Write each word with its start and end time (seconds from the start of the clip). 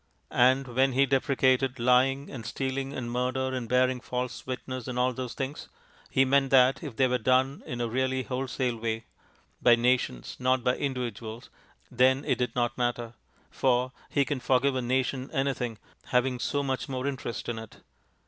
And 0.33 0.65
when 0.69 0.93
He 0.93 1.05
deprecated 1.05 1.77
lying 1.77 2.31
and 2.31 2.43
stealing 2.43 2.91
and 2.91 3.11
murder 3.11 3.53
and 3.53 3.69
bearing 3.69 4.01
false 4.01 4.47
witness, 4.47 4.87
and 4.87 4.97
all 4.97 5.13
those 5.13 5.35
things, 5.35 5.69
He 6.09 6.25
meant 6.25 6.49
that 6.49 6.81
if 6.81 6.95
they 6.95 7.07
were 7.07 7.19
done 7.19 7.61
in 7.67 7.79
a 7.79 7.87
really 7.87 8.23
wholesale 8.23 8.77
way 8.77 9.05
by 9.61 9.75
nations, 9.75 10.37
not 10.39 10.63
by 10.63 10.75
individuals 10.77 11.51
then 11.91 12.25
it 12.25 12.39
did 12.39 12.55
not 12.55 12.79
matter; 12.79 13.13
for 13.51 13.91
He 14.09 14.25
can 14.25 14.39
forgive 14.39 14.73
a 14.73 14.81
nation 14.81 15.29
anything, 15.31 15.77
having 16.05 16.39
so 16.39 16.63
much 16.63 16.89
more 16.89 17.05
interest 17.05 17.47
in 17.47 17.59
it. 17.59 17.77